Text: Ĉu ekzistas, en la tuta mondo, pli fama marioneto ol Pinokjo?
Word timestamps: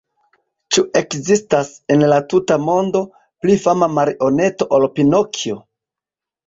Ĉu 0.77 0.83
ekzistas, 1.01 1.69
en 1.97 2.05
la 2.13 2.19
tuta 2.33 2.59
mondo, 2.71 3.05
pli 3.45 3.61
fama 3.67 3.93
marioneto 4.01 4.73
ol 4.79 4.93
Pinokjo? 4.99 5.65